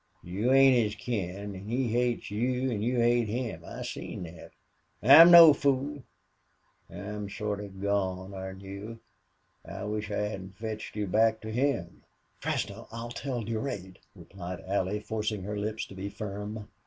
[0.23, 3.63] You ain't his kin an' he hates you an' you hate him.
[3.63, 4.49] I seen thet.
[5.03, 6.01] I'm no fool.
[6.89, 8.99] I'm sorta gone on you.
[9.63, 12.01] I wish I hadn't fetched you back to him."
[12.39, 16.67] "Fresno, I'll tell Durade," replied Allie, forcing her lips to be firm.